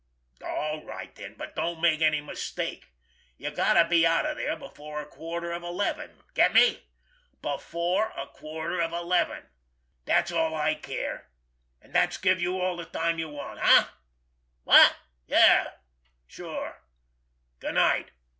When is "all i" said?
10.31-10.73